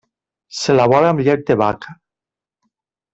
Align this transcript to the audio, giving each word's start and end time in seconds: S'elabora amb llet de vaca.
S'elabora 0.59 1.11
amb 1.13 1.21
llet 1.27 1.45
de 1.51 1.57
vaca. 1.65 1.93